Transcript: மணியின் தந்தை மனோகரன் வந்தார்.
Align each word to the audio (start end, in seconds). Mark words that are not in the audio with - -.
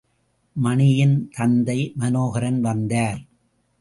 மணியின் 0.55 1.29
தந்தை 1.35 1.93
மனோகரன் 1.95 2.59
வந்தார். 2.61 3.21